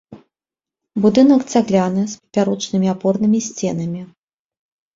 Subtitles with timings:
[1.03, 4.01] Будынак цагляны, з папярочнымі апорнымі сценамі.